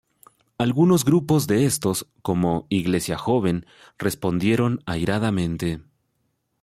Algunos 0.57 1.05
grupos 1.05 1.45
de 1.45 1.65
estos, 1.67 2.07
como 2.23 2.65
Iglesia 2.69 3.19
Joven, 3.19 3.67
respondieron 3.99 4.79
airadamente. 4.87 5.83